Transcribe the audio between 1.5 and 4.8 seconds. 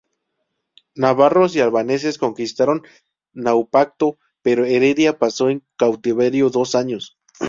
y albaneses reconquistaron Naupacto, pero